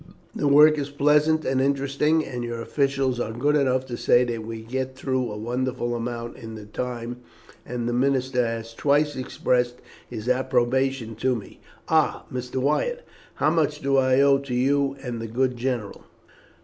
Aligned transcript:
The 0.33 0.47
work 0.47 0.79
is 0.79 0.89
pleasant 0.89 1.45
and 1.45 1.61
interesting, 1.61 2.25
and 2.25 2.43
your 2.43 2.59
officials 2.59 3.19
are 3.19 3.31
good 3.31 3.55
enough 3.55 3.85
to 3.85 3.95
say 3.95 4.23
that 4.23 4.43
we 4.43 4.61
get 4.63 4.95
through 4.95 5.31
a 5.31 5.37
wonderful 5.37 5.93
amount 5.93 6.37
in 6.37 6.55
the 6.55 6.65
time, 6.65 7.17
and 7.67 7.87
the 7.87 7.93
minister 7.93 8.43
has 8.43 8.73
twice 8.73 9.15
expressed 9.15 9.75
his 10.09 10.27
approbation 10.27 11.13
to 11.17 11.35
me. 11.35 11.59
Ah, 11.87 12.25
Mr. 12.33 12.55
Wyatt, 12.55 13.03
how 13.35 13.51
much 13.51 13.79
do 13.81 13.97
I 13.97 14.21
owe 14.21 14.39
to 14.39 14.55
you 14.55 14.97
and 15.03 15.21
the 15.21 15.27
good 15.27 15.55
general?" 15.55 16.03